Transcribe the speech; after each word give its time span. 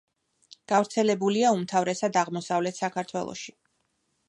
გავრცელებულია 0.71 1.51
უმთავრესად 1.57 2.19
აღმოსავლეთ 2.23 2.83
საქართველოში. 2.83 3.57